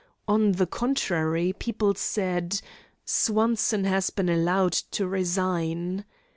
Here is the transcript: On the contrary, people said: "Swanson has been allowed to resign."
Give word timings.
On 0.27 0.53
the 0.53 0.65
contrary, 0.65 1.53
people 1.53 1.93
said: 1.93 2.59
"Swanson 3.05 3.83
has 3.83 4.09
been 4.09 4.29
allowed 4.29 4.73
to 4.73 5.05
resign." 5.07 6.05